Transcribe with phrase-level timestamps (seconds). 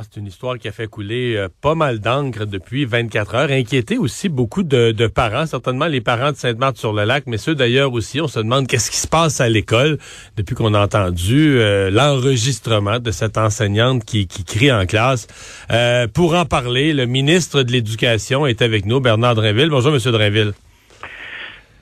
[0.00, 3.50] Ah, c'est une histoire qui a fait couler euh, pas mal d'encre depuis 24 heures,
[3.50, 8.20] inquiété aussi beaucoup de, parents, certainement les parents de Sainte-Marthe-sur-le-Lac, mais ceux d'ailleurs aussi.
[8.20, 9.98] On se demande qu'est-ce qui se passe à l'école
[10.36, 15.26] depuis qu'on a entendu euh, l'enregistrement de cette enseignante qui, crie en classe.
[15.72, 19.68] Euh, pour en parler, le ministre de l'Éducation est avec nous, Bernard Drinville.
[19.68, 20.52] Bonjour, Monsieur Drinville.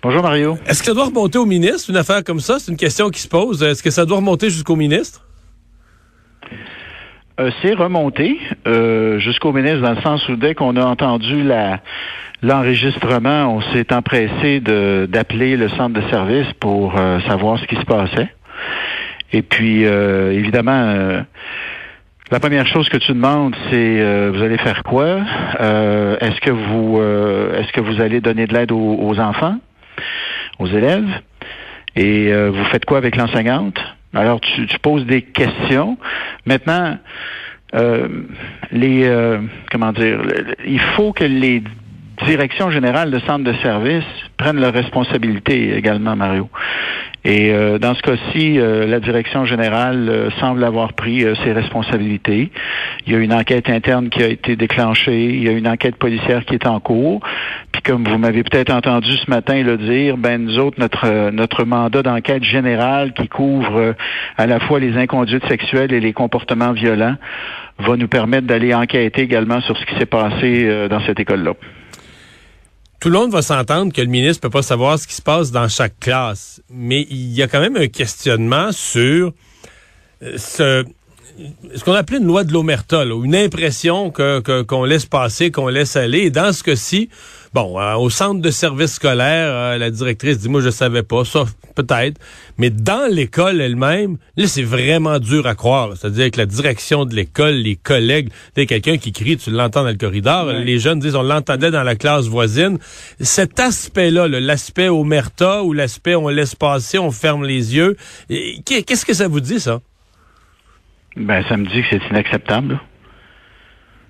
[0.03, 0.57] Bonjour Mario.
[0.67, 2.59] Est-ce que ça doit remonter au ministre, une affaire comme ça?
[2.61, 3.63] C'est une question qui se pose.
[3.63, 5.21] Est-ce que ça doit remonter jusqu'au ministre?
[7.39, 11.47] Euh, c'est remonté euh, jusqu'au ministre dans le sens où dès qu'on a entendu
[12.43, 17.85] l'enregistrement, on s'est empressé d'appeler le centre de service pour euh, savoir ce qui se
[17.85, 18.29] passait.
[19.33, 21.25] Et puis évidemment
[22.31, 25.19] la première chose que tu demandes, c'est vous allez faire quoi?
[25.59, 29.57] Est-ce que vous est-ce que vous allez donner de l'aide aux enfants,
[30.61, 31.11] aux élèves?
[31.97, 33.79] Et vous faites quoi avec l'enseignante?
[34.17, 35.99] Alors, tu, poses des questions.
[36.47, 36.99] Maintenant,
[37.75, 38.09] euh,
[38.73, 40.21] les euh, comment dire,
[40.67, 41.63] il faut que les
[42.25, 44.05] directions générales de centres de services
[44.39, 46.49] prennent leurs responsabilités également, Mario.
[47.29, 52.53] Et euh, dans ce cas-ci, euh, la direction générale euh, semble avoir pris ses responsabilités.
[53.05, 55.97] Il y a une enquête interne qui a été déclenchée, il y a une enquête
[55.97, 57.21] policière qui est en cours.
[57.73, 61.65] Puis comme vous m'avez peut-être entendu ce matin le dire, ben nous autres, notre notre
[61.65, 63.97] mandat d'enquête générale qui couvre
[64.39, 67.17] à la fois les inconduites sexuelles et les comportements violents
[67.81, 71.55] va nous permettre d'aller enquêter également sur ce qui s'est passé dans cette école-là
[73.01, 75.51] tout le monde va s'entendre que le ministre peut pas savoir ce qui se passe
[75.51, 79.33] dans chaque classe, mais il y a quand même un questionnement sur
[80.23, 80.85] euh,
[81.75, 85.97] ce qu'on appelait une loi de l'omerta, une impression que qu'on laisse passer, qu'on laisse
[85.97, 86.21] aller.
[86.21, 87.11] Et dans ce cas-ci,
[87.57, 91.25] bon, euh, au centre de service scolaire, euh, la directrice dit moi je savais pas,
[91.25, 92.21] ça peut-être,
[92.59, 95.97] mais dans l'école elle-même, là c'est vraiment dur à croire.
[95.97, 99.89] C'est-à-dire que la direction de l'école, les collègues, dès quelqu'un qui crie, tu l'entends dans
[99.89, 100.53] le corridor.
[100.53, 102.77] Les jeunes disent on l'entendait dans la classe voisine.
[103.21, 107.97] Cet aspect-là, l'aspect omerta ou l'aspect on laisse passer, on ferme les yeux,
[108.29, 109.81] qu'est-ce que ça vous dit ça?
[111.17, 112.79] Ben, ça me dit que c'est inacceptable.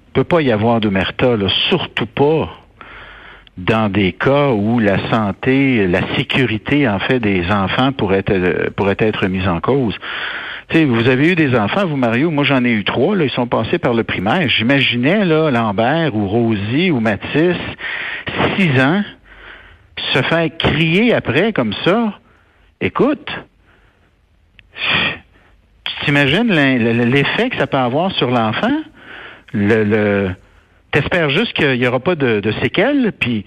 [0.09, 1.37] Il peut pas y avoir d'omerta,
[1.69, 2.66] surtout pas
[3.57, 8.97] dans des cas où la santé, la sécurité, en fait, des enfants pourrait être, pourrait
[8.99, 9.97] être mise en cause.
[10.71, 13.31] sais, vous avez eu des enfants, vous, Mario, moi j'en ai eu trois, là, ils
[13.31, 14.49] sont passés par le primaire.
[14.49, 17.57] J'imaginais, là, Lambert ou Rosie ou Mathis,
[18.57, 19.03] six ans,
[20.13, 22.13] se faire crier après comme ça.
[22.81, 23.31] Écoute,
[26.05, 28.83] T'imagines l'effet que ça peut avoir sur l'enfant?
[29.53, 30.31] Le, le
[30.91, 33.45] T'espères juste qu'il n'y aura pas de, séquelles, puis,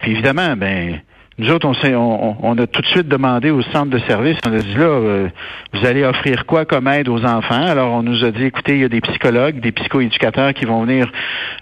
[0.00, 1.00] puis évidemment, ben
[1.38, 4.58] nous autres, on, on, a tout de suite demandé au centre de service, on a
[4.58, 5.28] dit là, euh,
[5.72, 7.64] vous allez offrir quoi comme aide aux enfants?
[7.64, 10.82] Alors, on nous a dit, écoutez, il y a des psychologues, des psychoéducateurs qui vont
[10.82, 11.12] venir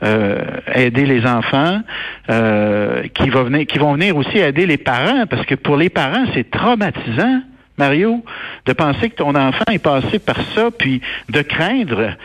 [0.03, 0.41] euh,
[0.75, 1.82] aider les enfants,
[2.31, 5.91] euh, qui, vont venir, qui vont venir aussi aider les parents, parce que pour les
[5.91, 7.43] parents, c'est traumatisant.
[7.76, 8.25] Mario,
[8.64, 12.16] de penser que ton enfant est passé par ça, puis de craindre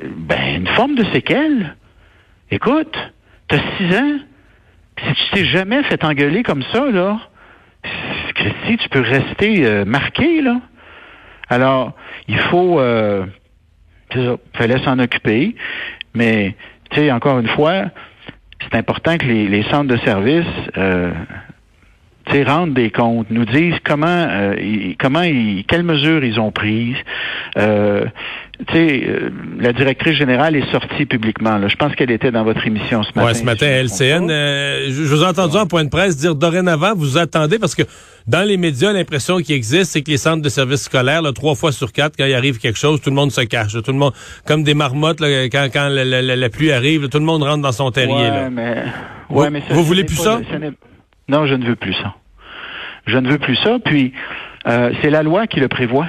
[0.00, 1.74] ben, une forme de séquelle.
[2.50, 2.96] Écoute,
[3.48, 4.18] t'as six ans,
[4.98, 7.18] si tu t'es jamais fait engueuler comme ça, là,
[8.66, 10.60] si tu peux rester euh, marqué, là.
[11.48, 11.92] Alors,
[12.28, 13.26] il faut, euh,
[14.12, 15.56] ça, fallait s'en occuper,
[16.14, 16.54] mais,
[16.90, 17.86] tu sais, encore une fois,
[18.60, 20.46] c'est important que les, centres de services
[20.76, 21.12] euh,
[22.44, 24.54] rendre des comptes, nous disent comment, euh,
[24.98, 26.96] comment, ils, quelles mesures ils ont prises.
[27.56, 28.04] Euh,
[28.74, 31.58] euh, la directrice générale est sortie publiquement.
[31.58, 31.68] Là.
[31.68, 33.28] Je pense qu'elle était dans votre émission ce matin.
[33.28, 34.30] Oui, ce matin, LCN.
[34.30, 37.82] Euh, je, vous ai entendu en point de presse dire dorénavant, vous attendez parce que
[38.26, 41.54] dans les médias, l'impression qui existe, c'est que les centres de services scolaires, là, trois
[41.54, 43.72] fois sur quatre, quand il arrive quelque chose, tout le monde se cache.
[43.72, 44.12] tout le monde,
[44.46, 48.14] comme des marmottes, quand, quand la, pluie arrive, tout le monde rentre dans son terrier.
[48.14, 48.50] Ouais, là.
[48.50, 48.82] Mais,
[49.30, 50.40] ouais, mais vous voulez plus ça?
[51.28, 52.14] Non, je ne veux plus ça.
[53.06, 53.78] Je ne veux plus ça.
[53.84, 54.12] Puis,
[54.66, 56.06] euh, c'est la loi qui le prévoit.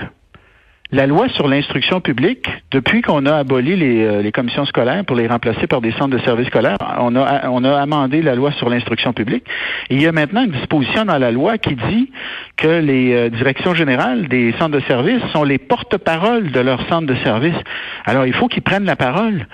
[0.92, 5.18] La loi sur l'instruction publique, depuis qu'on a aboli les, euh, les, commissions scolaires pour
[5.18, 8.54] les remplacer par des centres de services scolaires, on a, on a amendé la loi
[8.54, 9.44] sur l'instruction publique.
[9.90, 12.10] Il y a maintenant une disposition dans la loi qui dit
[12.56, 17.08] que les euh, directions générales des centres de services sont les porte-paroles de leurs centres
[17.08, 17.60] de services.
[18.06, 19.46] Alors, il faut qu'ils prennent la parole.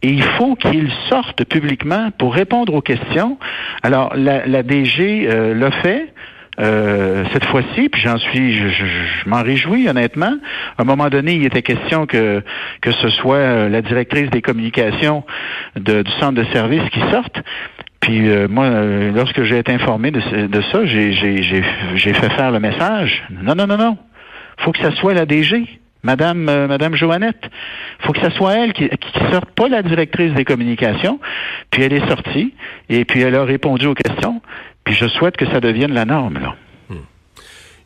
[0.00, 3.36] Et il faut qu'ils sortent publiquement pour répondre aux questions.
[3.82, 6.14] Alors, la, la DG euh, l'a fait.
[6.58, 10.34] Euh, cette fois-ci, puis j'en suis, je, m'en réjouis honnêtement.
[10.76, 12.42] À un moment donné, il était question que
[12.80, 15.24] que ce soit euh, la directrice des communications
[15.76, 17.40] de, du centre de service qui sorte.
[18.00, 18.70] Puis euh, moi,
[19.14, 23.24] lorsque j'ai été informé de, de ça, j'ai fait faire le message.
[23.30, 23.98] Non, non, non, non.
[24.58, 25.64] faut que ça soit la DG.
[26.02, 27.50] Madame, euh, Madame Joannette.
[28.00, 31.20] Il faut que ce soit elle qui, qui sorte, pas la directrice des communications.
[31.70, 32.54] Puis elle est sortie
[32.88, 34.40] et puis elle a répondu aux questions.
[34.84, 36.54] Puis je souhaite que ça devienne la norme, là.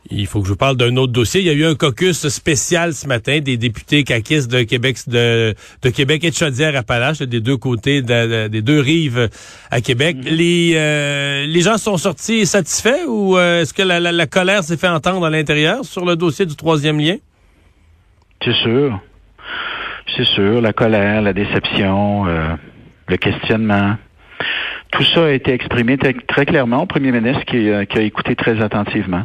[0.09, 1.39] Il faut que je vous parle d'un autre dossier.
[1.39, 5.55] Il y a eu un caucus spécial ce matin des députés caquistes de Québec, de,
[5.81, 9.29] de Québec et de Chaudière-Appalaches, des deux côtés, des deux rives
[9.71, 10.17] à Québec.
[10.23, 14.77] Les, euh, les gens sont sortis satisfaits ou euh, est-ce que la, la colère s'est
[14.77, 17.15] fait entendre à l'intérieur sur le dossier du troisième lien?
[18.43, 18.99] C'est sûr.
[20.15, 20.61] C'est sûr.
[20.61, 22.55] La colère, la déception, euh,
[23.07, 23.95] le questionnement.
[24.91, 28.61] Tout ça a été exprimé très, clairement au premier ministre qui, qui a écouté très
[28.61, 29.23] attentivement.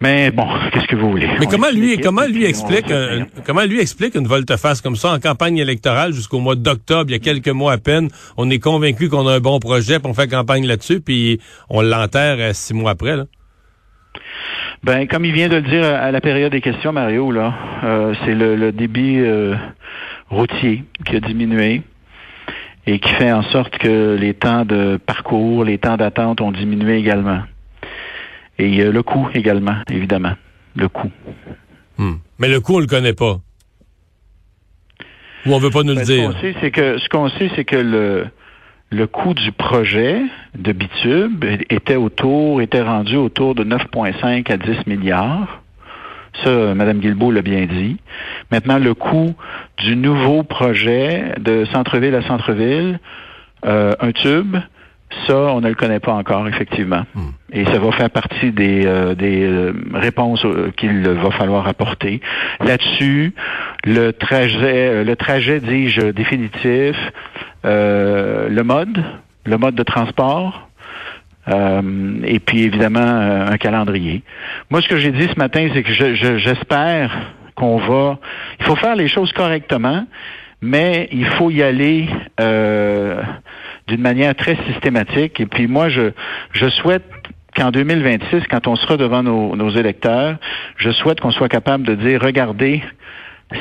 [0.00, 1.28] Mais bon, qu'est-ce que vous voulez?
[1.40, 2.92] Mais comment lui, comment lui explique,
[3.46, 7.16] comment lui explique une volte-face comme ça en campagne électorale jusqu'au mois d'octobre, il y
[7.16, 10.12] a quelques mois à peine, on est convaincu qu'on a un bon projet, puis on
[10.12, 13.24] fait campagne là-dessus, puis on l'enterre euh, six mois après là.
[14.82, 18.14] Ben, comme il vient de le dire à la période des questions, Mario, là, euh,
[18.24, 19.54] c'est le, débit euh,
[20.28, 21.82] routier qui a diminué
[22.86, 26.98] et qui fait en sorte que les temps de parcours, les temps d'attente ont diminué
[26.98, 27.40] également.
[28.58, 30.34] Et euh, le coût également, évidemment.
[30.76, 31.10] Le coût.
[31.96, 32.16] Hmm.
[32.38, 33.38] Mais le coût, on le connaît pas.
[35.46, 36.30] Ou on veut pas nous le ben, dire.
[36.30, 38.26] Ce qu'on sait, c'est que ce qu'on sait, c'est que le
[38.94, 40.22] le coût du projet
[40.56, 45.62] de Bitube était autour, était rendu autour de 9,5 à 10 milliards.
[46.44, 47.96] Ça, Mme Guilbeault l'a bien dit.
[48.52, 49.34] Maintenant, le coût
[49.78, 53.00] du nouveau projet de centre-ville à centre-ville,
[53.66, 54.56] euh, un tube,
[55.26, 57.04] ça, on ne le connaît pas encore, effectivement.
[57.14, 57.30] Hmm.
[57.52, 62.20] Et ça va faire partie des, euh, des euh, réponses euh, qu'il va falloir apporter.
[62.60, 63.34] Là-dessus,
[63.84, 66.96] le trajet, le trajet, dis-je, définitif,
[67.64, 69.02] le mode,
[69.46, 70.68] le mode de transport,
[71.46, 74.22] et puis évidemment un calendrier.
[74.70, 75.92] Moi, ce que j'ai dit ce matin, c'est que
[76.38, 77.10] j'espère
[77.54, 78.18] qu'on va.
[78.60, 80.06] Il faut faire les choses correctement,
[80.64, 82.08] mais il faut y aller
[83.86, 85.40] d'une manière très systématique.
[85.40, 86.10] Et puis moi, je,
[86.52, 87.04] je souhaite
[87.54, 90.36] qu'en 2026, quand on sera devant nos, nos électeurs,
[90.76, 92.82] je souhaite qu'on soit capable de dire, regardez,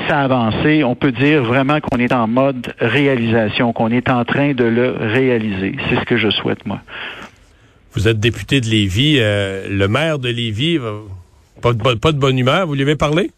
[0.07, 0.83] ça a avancé.
[0.83, 4.95] On peut dire vraiment qu'on est en mode réalisation, qu'on est en train de le
[4.99, 5.75] réaliser.
[5.89, 6.79] C'est ce que je souhaite, moi.
[7.93, 9.17] Vous êtes député de Lévis.
[9.19, 10.79] Euh, le maire de Lévis,
[11.61, 12.65] pas de, pas de bonne humeur.
[12.65, 13.29] Vous lui avez parlé?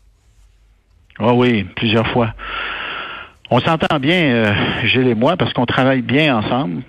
[1.20, 2.34] Ah oui, plusieurs fois.
[3.58, 4.54] On s'entend bien, euh,
[4.84, 6.82] Gilles et moi, parce qu'on travaille bien ensemble.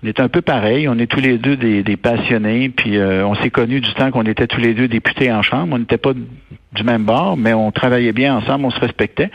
[0.00, 0.86] On est un peu pareil.
[0.86, 2.68] On est tous les deux des, passionnés.
[2.68, 5.74] Puis euh, on s'est connus du temps qu'on était tous les deux députés en chambre.
[5.74, 9.32] On n'était pas du même bord, mais on travaillait bien ensemble, on se respectait.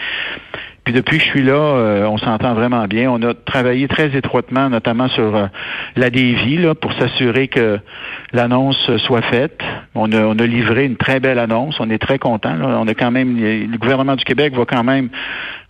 [0.88, 3.12] Puis depuis que je suis là, euh, on s'entend vraiment bien.
[3.12, 5.48] On a travaillé très étroitement, notamment sur euh,
[5.98, 7.78] la dévie, là, pour s'assurer que
[8.32, 9.62] l'annonce soit faite.
[9.96, 11.78] On a, on a livré une très belle annonce.
[11.82, 12.56] On est très content.
[12.62, 15.10] On a quand même, le gouvernement du Québec va quand même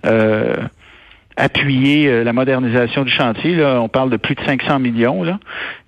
[0.05, 0.57] euh,
[1.37, 3.55] appuyer euh, la modernisation du chantier.
[3.55, 3.79] Là.
[3.81, 5.39] On parle de plus de 500 millions, là,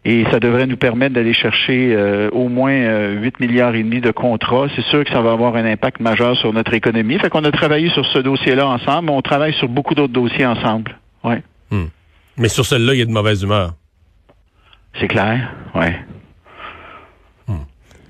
[0.05, 4.11] et ça devrait nous permettre d'aller chercher euh, au moins 8 milliards et demi de
[4.11, 4.67] contrats.
[4.75, 7.17] C'est sûr que ça va avoir un impact majeur sur notre économie.
[7.19, 9.09] Fait qu'on a travaillé sur ce dossier-là ensemble.
[9.09, 10.97] On travaille sur beaucoup d'autres dossiers ensemble.
[11.23, 11.41] Ouais.
[11.71, 11.87] Hmm.
[12.37, 13.73] Mais sur celui-là, il y a de mauvaise humeur.
[14.99, 15.99] C'est clair, ouais.
[17.47, 17.63] Hmm.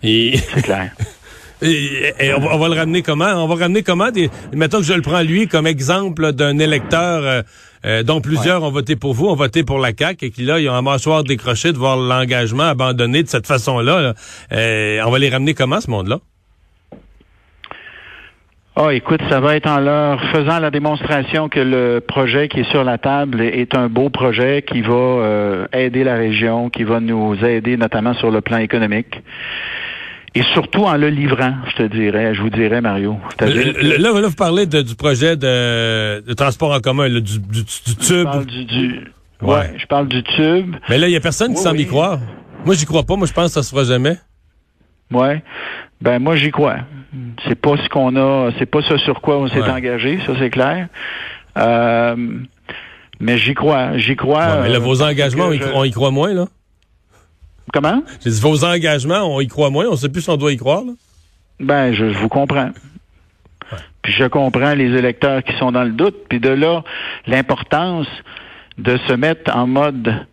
[0.04, 0.38] Et...
[0.38, 0.92] C'est clair.
[1.62, 3.32] Et, on, va, le ramener comment?
[3.44, 4.12] On va ramener comment?
[4.12, 7.42] Des, mettons que je le prends lui comme exemple d'un électeur euh,
[7.86, 10.60] euh, dont plusieurs ont voté pour vous, ont voté pour la CAQ et qui là,
[10.60, 14.14] ils ont un mâchoire décroché de voir l'engagement abandonné de cette façon-là.
[14.54, 16.20] Euh, on va les ramener comment, ce monde-là?
[18.78, 22.72] Oh, écoute, ça va être en leur faisant la démonstration que le projet qui est
[22.72, 27.36] sur la table est un beau projet qui va aider la région, qui va nous
[27.44, 29.22] aider notamment sur le plan économique
[30.36, 33.18] et surtout en le livrant, je te dirais, je vous dirais, Mario.
[33.40, 37.98] Là, là, vous parlez du projet de, transport en commun, du, du, tube.
[38.10, 39.74] Je parle du, ouais.
[39.78, 40.76] je parle du tube.
[40.90, 42.20] Mais là, il y a personne qui semble y croire.
[42.66, 43.16] Moi, j'y crois pas.
[43.16, 44.18] Moi, je pense que ça se fera jamais.
[45.12, 45.42] Ouais.
[46.02, 46.78] Ben moi j'y crois.
[47.48, 50.50] C'est pas ce qu'on a, c'est pas ce sur quoi on s'est engagé, ça c'est
[50.50, 50.88] clair.
[51.58, 52.16] Euh,
[53.20, 54.62] mais j'y crois, j'y crois.
[54.62, 56.46] mais là, vos euh, engagements, on y croit moins là.
[57.74, 58.04] Comment?
[58.22, 59.86] Dit, vos engagements, on y croit moins.
[59.88, 60.84] On ne sait plus si on doit y croire.
[60.84, 60.94] Là.
[61.60, 62.70] Ben, je, vous comprends.
[64.02, 66.16] Puis je comprends les électeurs qui sont dans le doute.
[66.30, 66.84] Puis de là,
[67.28, 68.08] l'importance
[68.78, 70.26] de se mettre en mode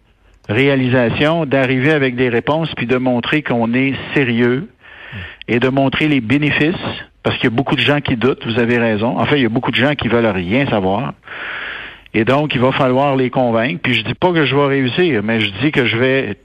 [0.48, 4.68] réalisation, d'arriver avec des réponses, puis de montrer qu'on est sérieux
[5.48, 6.74] et de montrer les bénéfices,
[7.22, 9.18] parce qu'il y a beaucoup de gens qui doutent, vous avez raison.
[9.18, 11.14] En fait, il y a beaucoup de gens qui veulent rien savoir.
[12.14, 13.80] Et donc, il va falloir les convaincre.
[13.82, 16.38] Puis je dis pas que je vais réussir, mais je dis que je vais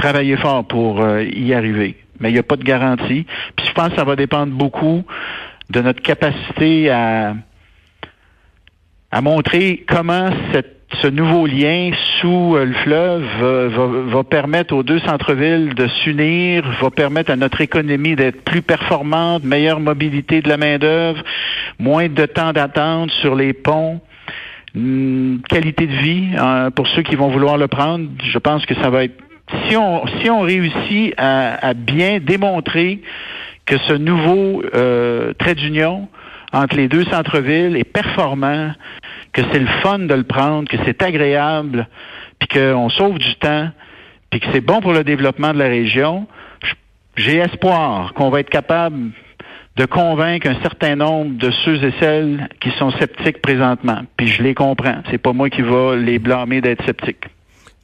[0.00, 1.96] travailler fort pour euh, y arriver.
[2.18, 3.26] Mais il n'y a pas de garantie.
[3.56, 5.04] Puis je pense que ça va dépendre beaucoup
[5.70, 7.34] de notre capacité à,
[9.10, 14.82] à montrer comment cette ce nouveau lien sous euh, le fleuve va, va, permettre aux
[14.82, 20.48] deux centres-villes de s'unir, va permettre à notre économie d'être plus performante, meilleure mobilité de
[20.48, 21.22] la main-d'œuvre,
[21.78, 24.00] moins de temps d'attente sur les ponts,
[25.48, 28.08] qualité de vie hein, pour ceux qui vont vouloir le prendre.
[28.24, 29.16] Je pense que ça va être
[29.66, 33.00] si on si on réussit à, bien démontrer
[33.66, 36.08] que ce nouveau euh, trait d'union
[36.52, 38.72] entre les deux centres-villes est performant,
[39.32, 41.88] que c'est le fun de le prendre, que c'est agréable,
[42.38, 43.70] puis qu'on sauve du temps,
[44.30, 46.26] puis que c'est bon pour le développement de la région,
[47.16, 49.10] j'ai espoir qu'on va être capable
[49.76, 54.02] de convaincre un certain nombre de ceux et celles qui sont sceptiques présentement.
[54.16, 55.02] Puis je les comprends.
[55.10, 57.26] C'est pas moi qui va les blâmer d'être sceptiques.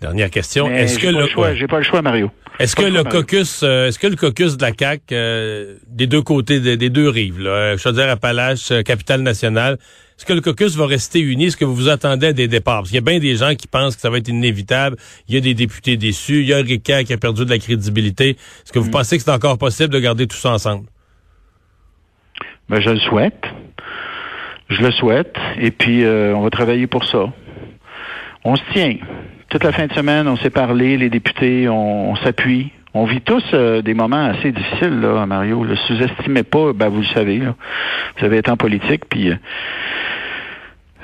[0.01, 0.69] Dernière question.
[0.69, 2.31] Est-ce que le choix, j'ai pas le choix, Mario.
[2.59, 6.23] Est-ce que le caucus, euh, est-ce que le caucus de la CAC euh, des deux
[6.23, 9.75] côtés, des, deux rives, là, Chaudière-Appalaches, euh, capitale nationale,
[10.19, 11.47] est-ce que le caucus va rester uni?
[11.47, 12.77] Est-ce que vous vous attendez à des départs?
[12.79, 14.97] Parce qu'il y a bien des gens qui pensent que ça va être inévitable.
[15.29, 16.41] Il y a des députés déçus.
[16.41, 18.31] Il y a Ricard qui a perdu de la crédibilité.
[18.31, 18.93] Est-ce que vous mm.
[18.93, 20.87] pensez que c'est encore possible de garder tout ça ensemble?
[22.71, 23.45] Ben je le souhaite.
[24.71, 25.37] Je le souhaite.
[25.61, 27.27] Et puis on va travailler pour ça.
[28.45, 28.97] On se tient
[29.49, 32.73] toute la fin de semaine, on s'est parlé, les députés, on, s'appuie.
[32.95, 35.63] On vit tous euh, des moments assez difficiles, là, Mario.
[35.63, 37.39] Le sous-estimez pas, ben, vous le savez.
[37.39, 39.37] Vous avez été en politique, puis euh,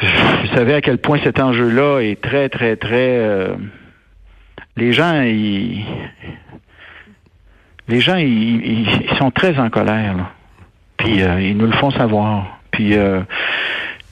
[0.01, 3.19] vous savez à quel point cet enjeu-là est très, très, très.
[3.19, 3.55] Euh,
[4.77, 5.85] les gens, ils,
[7.89, 8.87] les gens, ils,
[9.19, 10.31] sont très en colère, là.
[10.97, 12.59] Puis ils nous le font savoir.
[12.71, 12.95] Puis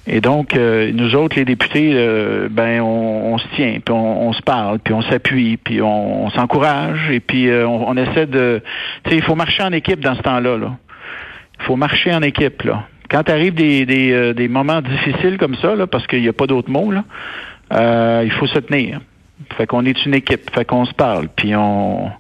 [0.06, 4.42] et donc, euh, nous autres, les députés, euh, ben, on, se tient, puis on, se
[4.42, 8.62] parle, puis on s'appuie, puis on, s'encourage, et puis euh, on, essaie de...
[9.04, 10.56] Tu sais, il faut marcher en équipe dans ce temps-là.
[10.56, 10.76] Là.
[11.60, 12.62] Il faut marcher en équipe.
[12.62, 12.84] Là.
[13.10, 16.46] Quand arrive des, des, des moments difficiles comme ça, là, parce qu'il n'y a pas
[16.46, 19.00] d'autres mots, là, il faut se tenir.
[19.56, 22.10] Fait qu'on est une équipe, fait qu'on se parle, puis on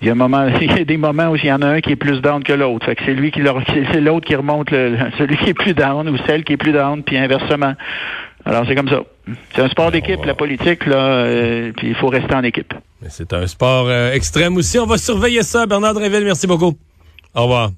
[0.00, 1.66] il y a un moment, il y a des moments où il y en a
[1.66, 2.86] un qui est plus down que l'autre.
[2.86, 3.42] Fait que c'est lui qui
[3.92, 6.72] c'est l'autre qui remonte le, celui qui est plus down ou celle qui est plus
[6.72, 7.74] down, puis inversement.
[8.44, 9.02] Alors c'est comme ça.
[9.54, 12.72] C'est un sport d'équipe, la politique, là, euh, puis il faut rester en équipe.
[13.08, 14.78] C'est un sport euh, extrême aussi.
[14.78, 15.66] On va surveiller ça.
[15.66, 16.74] Bernard Dréville, merci beaucoup.
[17.34, 17.70] Au revoir.